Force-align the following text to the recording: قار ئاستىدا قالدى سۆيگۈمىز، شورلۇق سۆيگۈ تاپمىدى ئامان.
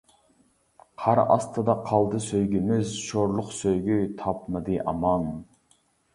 قار 1.01 1.19
ئاستىدا 1.33 1.75
قالدى 1.89 2.21
سۆيگۈمىز، 2.29 2.95
شورلۇق 3.11 3.53
سۆيگۈ 3.59 4.01
تاپمىدى 4.25 4.81
ئامان. 4.89 5.31